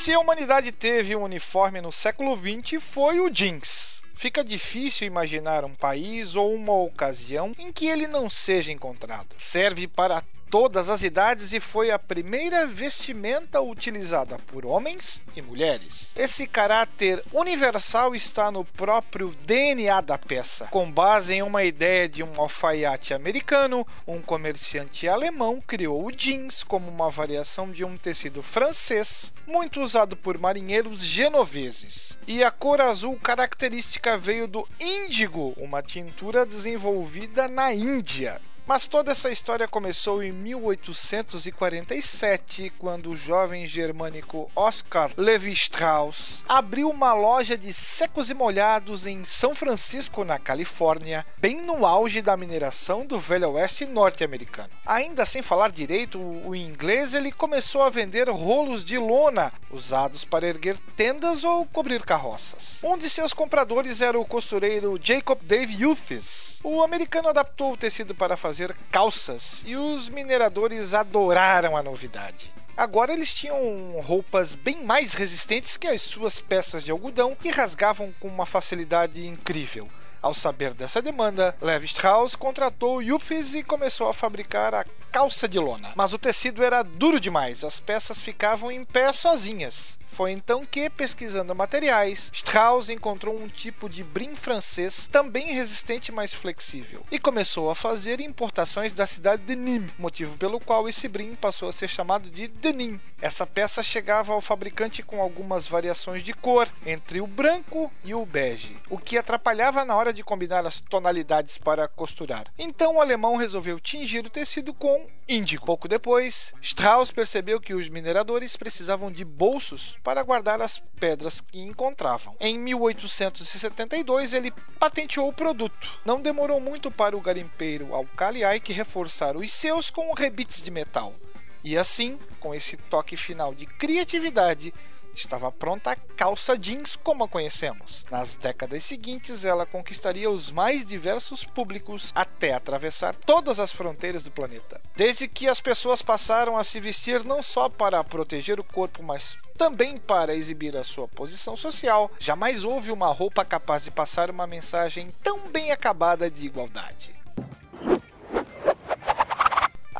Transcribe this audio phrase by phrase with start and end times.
[0.00, 4.00] Se a humanidade teve um uniforme no século XX, foi o jeans.
[4.14, 9.34] Fica difícil imaginar um país ou uma ocasião em que ele não seja encontrado.
[9.36, 16.12] Serve para todas as idades e foi a primeira vestimenta utilizada por homens e mulheres.
[16.16, 20.66] Esse caráter universal está no próprio DNA da peça.
[20.66, 26.64] Com base em uma ideia de um alfaiate americano, um comerciante alemão criou o jeans
[26.64, 32.18] como uma variação de um tecido francês, muito usado por marinheiros genoveses.
[32.26, 38.40] E a cor azul característica veio do índigo, uma tintura desenvolvida na Índia.
[38.70, 46.88] Mas toda essa história começou em 1847, quando o jovem germânico Oscar Levi Strauss abriu
[46.88, 52.36] uma loja de secos e molhados em São Francisco, na Califórnia, bem no auge da
[52.36, 54.70] mineração do Velho Oeste norte-americano.
[54.86, 60.46] Ainda sem falar direito o inglês, ele começou a vender rolos de lona usados para
[60.46, 62.78] erguer tendas ou cobrir carroças.
[62.84, 66.60] Um de seus compradores era o costureiro Jacob Dave Uphis.
[66.62, 72.52] O americano adaptou o tecido para fazer fazer calças e os mineradores adoraram a novidade.
[72.76, 78.12] Agora eles tinham roupas bem mais resistentes que as suas peças de algodão e rasgavam
[78.20, 79.88] com uma facilidade incrível.
[80.20, 85.58] Ao saber dessa demanda, Levi Strauss contratou Yuppies e começou a fabricar a calça de
[85.58, 85.92] lona.
[85.96, 89.98] Mas o tecido era duro demais, as peças ficavam em pé sozinhas.
[90.20, 96.34] Foi então que, pesquisando materiais, Strauss encontrou um tipo de brim francês também resistente, mas
[96.34, 101.34] flexível, e começou a fazer importações da cidade de Nîmes, motivo pelo qual esse brim
[101.36, 103.00] passou a ser chamado de denim.
[103.18, 108.26] Essa peça chegava ao fabricante com algumas variações de cor, entre o branco e o
[108.26, 112.44] bege, o que atrapalhava na hora de combinar as tonalidades para costurar.
[112.58, 115.64] Então o alemão resolveu tingir o tecido com índigo.
[115.64, 121.60] Pouco depois, Strauss percebeu que os mineradores precisavam de bolsos para guardar as pedras que
[121.60, 122.36] encontravam.
[122.40, 126.00] Em 1872, ele patenteou o produto.
[126.04, 128.40] Não demorou muito para o garimpeiro Alcali
[128.72, 131.14] reforçar os seus com rebites de metal.
[131.62, 134.72] E assim, com esse toque final de criatividade,
[135.14, 138.04] estava pronta a calça jeans como a conhecemos.
[138.10, 144.30] Nas décadas seguintes, ela conquistaria os mais diversos públicos até atravessar todas as fronteiras do
[144.30, 144.80] planeta.
[144.96, 149.36] Desde que as pessoas passaram a se vestir não só para proteger o corpo, mas
[149.56, 154.46] também para exibir a sua posição social, jamais houve uma roupa capaz de passar uma
[154.46, 157.19] mensagem tão bem acabada de igualdade.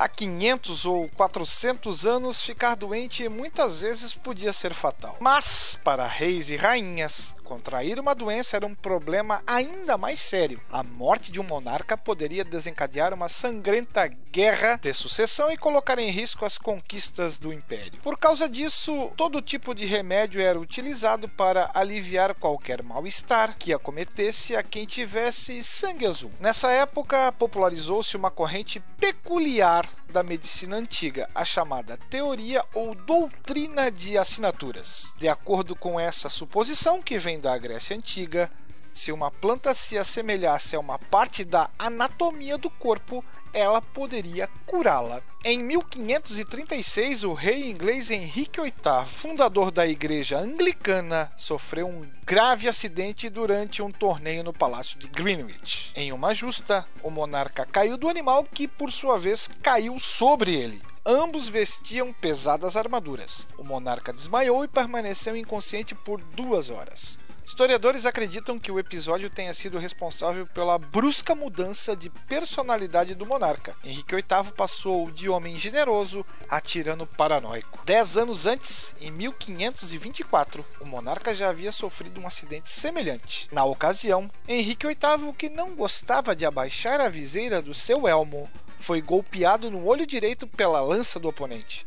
[0.01, 5.15] Há 500 ou 400 anos, ficar doente muitas vezes podia ser fatal.
[5.19, 10.61] Mas, para reis e rainhas, Contrair uma doença era um problema ainda mais sério.
[10.71, 16.09] A morte de um monarca poderia desencadear uma sangrenta guerra de sucessão e colocar em
[16.09, 17.99] risco as conquistas do império.
[18.01, 24.55] Por causa disso, todo tipo de remédio era utilizado para aliviar qualquer mal-estar que acometesse
[24.55, 26.31] a quem tivesse sangue azul.
[26.39, 34.17] Nessa época, popularizou-se uma corrente peculiar da medicina antiga, a chamada teoria ou doutrina de
[34.17, 35.11] assinaturas.
[35.17, 38.49] De acordo com essa suposição, que vem da Grécia Antiga,
[38.93, 43.23] se uma planta se assemelhasse a uma parte da anatomia do corpo,
[43.53, 45.21] ela poderia curá-la.
[45.43, 53.29] Em 1536, o rei inglês Henrique VIII, fundador da igreja anglicana, sofreu um grave acidente
[53.29, 55.91] durante um torneio no palácio de Greenwich.
[55.95, 60.81] Em uma justa, o monarca caiu do animal que, por sua vez, caiu sobre ele.
[61.03, 63.47] Ambos vestiam pesadas armaduras.
[63.57, 67.17] O monarca desmaiou e permaneceu inconsciente por duas horas.
[67.51, 73.75] Historiadores acreditam que o episódio tenha sido responsável pela brusca mudança de personalidade do monarca.
[73.83, 77.81] Henrique VIII passou de homem generoso a tirano paranoico.
[77.85, 83.49] Dez anos antes, em 1524, o monarca já havia sofrido um acidente semelhante.
[83.51, 88.49] Na ocasião, Henrique VIII, que não gostava de abaixar a viseira do seu elmo,
[88.79, 91.85] foi golpeado no olho direito pela lança do oponente.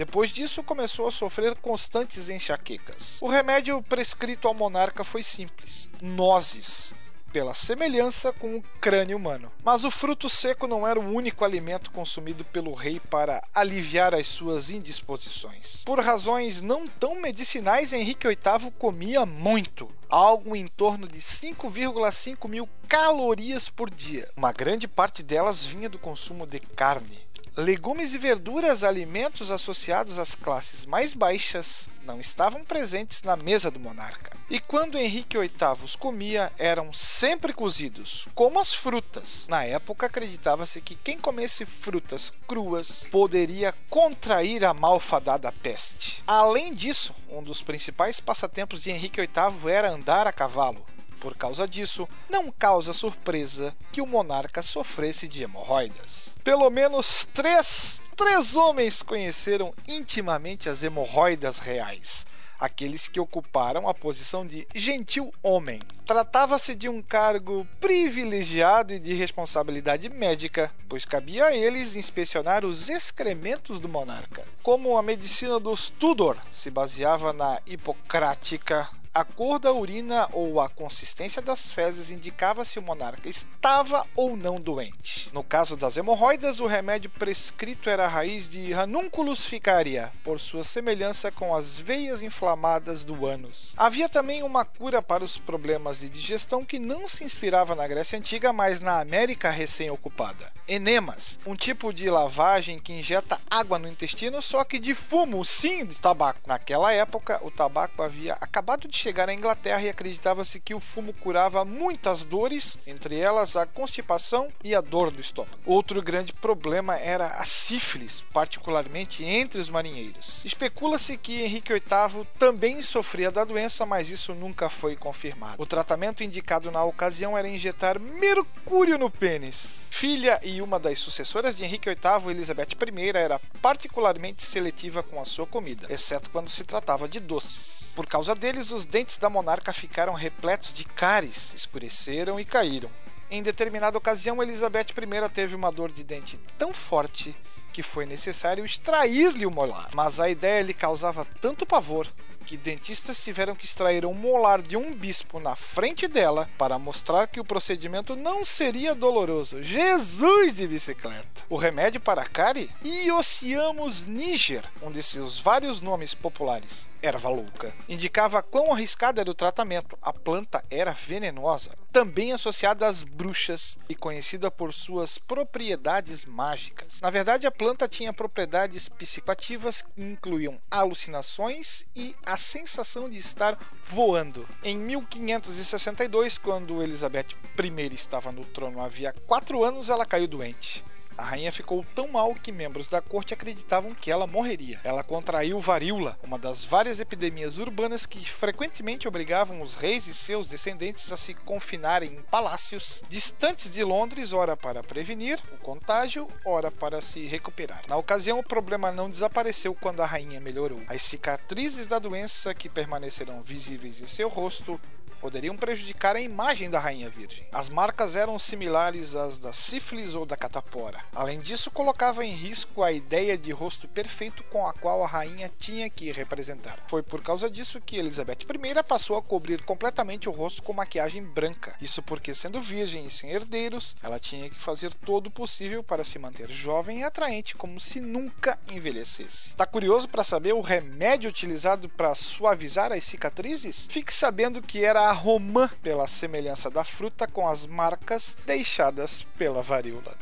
[0.00, 3.20] Depois disso, começou a sofrer constantes enxaquecas.
[3.20, 6.94] O remédio prescrito ao monarca foi simples: nozes,
[7.30, 9.52] pela semelhança com o crânio humano.
[9.62, 14.26] Mas o fruto seco não era o único alimento consumido pelo rei para aliviar as
[14.26, 15.82] suas indisposições.
[15.84, 22.66] Por razões não tão medicinais, Henrique VIII comia muito, algo em torno de 5,5 mil
[22.88, 24.28] calorias por dia.
[24.34, 27.18] Uma grande parte delas vinha do consumo de carne.
[27.56, 33.80] Legumes e verduras, alimentos associados às classes mais baixas, não estavam presentes na mesa do
[33.80, 34.36] monarca.
[34.48, 39.46] E quando Henrique VIII os comia, eram sempre cozidos, como as frutas.
[39.48, 46.22] Na época, acreditava-se que quem comesse frutas cruas poderia contrair a malfadada peste.
[46.26, 50.84] Além disso, um dos principais passatempos de Henrique VIII era andar a cavalo.
[51.20, 56.34] Por causa disso, não causa surpresa que o monarca sofresse de hemorroidas.
[56.42, 62.26] Pelo menos três, três homens conheceram intimamente as hemorroidas reais
[62.60, 65.80] aqueles que ocuparam a posição de gentil homem.
[66.06, 72.90] Tratava-se de um cargo privilegiado e de responsabilidade médica, pois cabia a eles inspecionar os
[72.90, 74.44] excrementos do monarca.
[74.62, 80.68] Como a medicina dos Tudor se baseava na hipocrática a cor da urina ou a
[80.68, 85.28] consistência das fezes indicava se o monarca estava ou não doente.
[85.32, 90.62] No caso das hemorroidas, o remédio prescrito era a raiz de Ranunculus ficaria, por sua
[90.62, 93.74] semelhança com as veias inflamadas do ânus.
[93.76, 98.16] Havia também uma cura para os problemas de digestão que não se inspirava na Grécia
[98.16, 100.52] Antiga, mas na América recém-ocupada.
[100.68, 105.84] Enemas, um tipo de lavagem que injeta água no intestino, só que de fumo, sim,
[105.84, 106.40] de tabaco.
[106.46, 111.12] Naquela época, o tabaco havia acabado de chegar à Inglaterra e acreditava-se que o fumo
[111.12, 115.58] curava muitas dores, entre elas a constipação e a dor do estômago.
[115.64, 120.40] Outro grande problema era a sífilis, particularmente entre os marinheiros.
[120.44, 125.60] Especula-se que Henrique VIII também sofria da doença, mas isso nunca foi confirmado.
[125.62, 129.79] O tratamento indicado na ocasião era injetar mercúrio no pênis.
[129.90, 135.26] Filha e uma das sucessoras de Henrique VIII, Elizabeth I, era particularmente seletiva com a
[135.26, 137.90] sua comida, exceto quando se tratava de doces.
[137.94, 142.90] Por causa deles, os dentes da monarca ficaram repletos de cáries, escureceram e caíram.
[143.30, 147.36] Em determinada ocasião, Elizabeth I teve uma dor de dente tão forte
[147.72, 149.90] que foi necessário extrair-lhe o molar.
[149.92, 152.06] Mas a ideia lhe causava tanto pavor
[152.50, 157.28] que dentistas tiveram que extrair um molar de um bispo na frente dela para mostrar
[157.28, 159.62] que o procedimento não seria doloroso.
[159.62, 161.44] Jesus de bicicleta!
[161.48, 162.68] O remédio para a cárie?
[162.84, 167.72] Iociamus niger, um de seus vários nomes populares erva louca.
[167.88, 169.98] Indicava quão arriscado era o tratamento.
[170.00, 177.00] A planta era venenosa, também associada às bruxas e conhecida por suas propriedades mágicas.
[177.00, 183.58] Na verdade, a planta tinha propriedades psicoativas que incluíam alucinações e a sensação de estar
[183.88, 184.46] voando.
[184.62, 190.84] Em 1562, quando Elizabeth I estava no trono havia quatro anos, ela caiu doente.
[191.20, 194.80] A rainha ficou tão mal que membros da corte acreditavam que ela morreria.
[194.82, 200.46] Ela contraiu varíola, uma das várias epidemias urbanas que frequentemente obrigavam os reis e seus
[200.46, 206.70] descendentes a se confinarem em palácios distantes de Londres, ora para prevenir o contágio, ora
[206.70, 207.82] para se recuperar.
[207.86, 210.80] Na ocasião, o problema não desapareceu quando a rainha melhorou.
[210.88, 214.80] As cicatrizes da doença que permaneceram visíveis em seu rosto
[215.20, 217.46] poderiam prejudicar a imagem da rainha virgem.
[217.52, 221.00] As marcas eram similares às da sífilis ou da catapora.
[221.14, 225.50] Além disso, colocava em risco a ideia de rosto perfeito com a qual a rainha
[225.58, 226.78] tinha que representar.
[226.88, 231.22] Foi por causa disso que Elizabeth I passou a cobrir completamente o rosto com maquiagem
[231.22, 231.76] branca.
[231.80, 236.04] Isso porque, sendo virgem e sem herdeiros, ela tinha que fazer todo o possível para
[236.04, 239.54] se manter jovem e atraente, como se nunca envelhecesse.
[239.54, 243.86] Tá curioso para saber o remédio utilizado para suavizar as cicatrizes?
[243.90, 249.62] Fique sabendo que era a romã, pela semelhança da fruta com as marcas deixadas pela
[249.62, 250.16] varíola.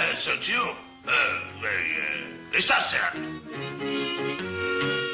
[0.00, 0.64] É, seu tio?
[1.06, 3.18] É, é, está certo.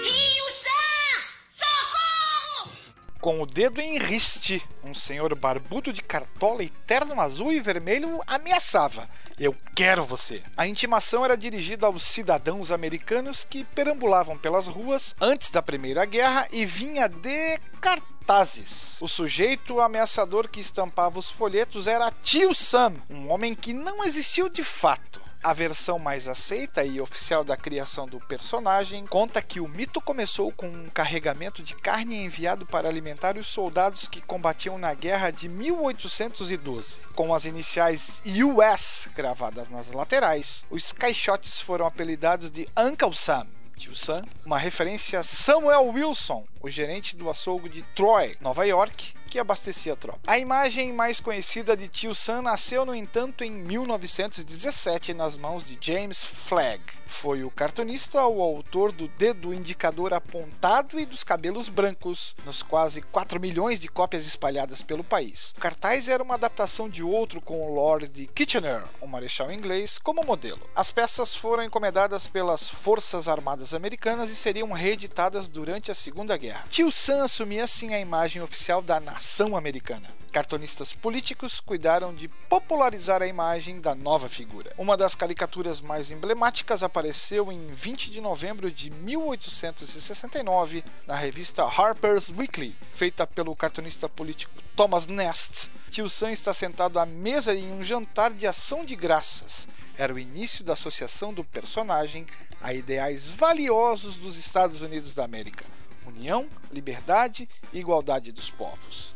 [0.03, 1.25] Tio Sam!
[1.51, 2.73] Socorro!
[3.21, 8.23] Com o dedo em riste, um senhor barbudo de cartola e terno azul e vermelho
[8.27, 9.09] ameaçava.
[9.39, 10.43] Eu quero você.
[10.57, 16.49] A intimação era dirigida aos cidadãos americanos que perambulavam pelas ruas antes da Primeira Guerra
[16.51, 18.97] e vinha de cartazes.
[18.99, 24.49] O sujeito ameaçador que estampava os folhetos era Tio Sam, um homem que não existiu
[24.49, 25.26] de fato.
[25.47, 30.51] A versão mais aceita e oficial da criação do personagem conta que o mito começou
[30.51, 35.49] com um carregamento de carne enviado para alimentar os soldados que combatiam na guerra de
[35.49, 36.97] 1812.
[37.15, 43.47] Com as iniciais US gravadas nas laterais, os caixotes foram apelidados de Uncle Sam.
[43.77, 49.15] Tio Sam, uma referência a Samuel Wilson, o gerente do açougue de Troy, Nova York,
[49.37, 50.21] que abastecia a tropa.
[50.27, 55.77] A imagem mais conhecida de Tio Sam nasceu, no entanto, em 1917 nas mãos de
[55.79, 56.83] James Flagg.
[57.07, 63.01] Foi o cartunista o autor do dedo indicador apontado e dos cabelos brancos, nos quase
[63.01, 65.53] 4 milhões de cópias espalhadas pelo país.
[65.57, 70.25] O cartaz era uma adaptação de outro com o Lord Kitchener, um marechal inglês, como
[70.25, 70.69] modelo.
[70.75, 76.65] As peças foram encomendadas pelas Forças Armadas Americanas e seriam reeditadas durante a Segunda Guerra.
[76.71, 79.26] Tio Sam assumia assim a imagem oficial da nação
[79.57, 80.09] americana.
[80.33, 84.73] Cartonistas políticos cuidaram de popularizar a imagem da nova figura.
[84.77, 92.29] Uma das caricaturas mais emblemáticas apareceu em 20 de novembro de 1869 na revista Harper's
[92.29, 95.71] Weekly, feita pelo cartunista político Thomas Nast.
[95.91, 99.67] Tio Sam está sentado à mesa em um jantar de ação de graças.
[99.97, 102.27] Era o início da associação do personagem
[102.61, 105.65] a ideais valiosos dos Estados Unidos da América:
[106.07, 109.16] união, liberdade e igualdade dos povos.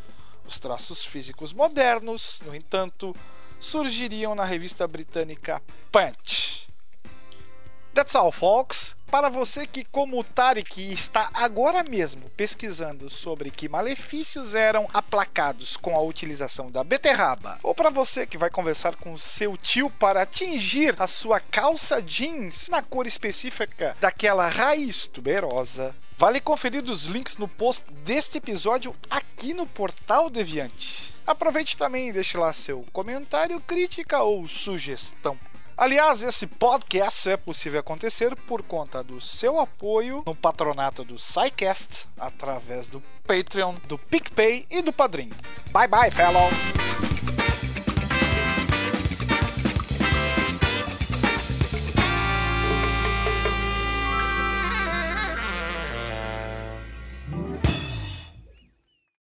[0.51, 3.15] Os traços físicos modernos, no entanto,
[3.61, 6.67] surgiriam na revista britânica Punch.
[7.95, 8.95] That's all, folks.
[9.11, 15.77] Para você que, como o Tarek, está agora mesmo pesquisando sobre que malefícios eram aplacados
[15.77, 20.23] com a utilização da beterraba, ou para você que vai conversar com seu tio para
[20.23, 27.39] atingir a sua calça jeans na cor específica daquela raiz tuberosa, Vale conferir os links
[27.39, 31.15] no post deste episódio aqui no Portal Deviante.
[31.27, 35.39] Aproveite também e deixe lá seu comentário, crítica ou sugestão.
[35.81, 42.07] Aliás, esse podcast é possível acontecer por conta do seu apoio no patronato do SciCast,
[42.19, 45.31] através do Patreon, do PicPay e do Padrim.
[45.73, 46.80] Bye bye, fellows!